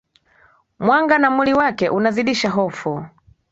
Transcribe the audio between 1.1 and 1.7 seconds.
na muli